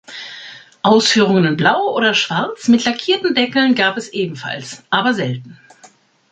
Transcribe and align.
Ausführungen 0.81 1.45
in 1.45 1.57
blau 1.57 1.93
oder 1.95 2.15
schwarz 2.15 2.67
mit 2.69 2.85
lackierten 2.85 3.35
Deckeln 3.35 3.75
gab 3.75 3.97
es 3.97 4.09
ebenfalls, 4.09 4.81
aber 4.89 5.13
selten. 5.13 5.59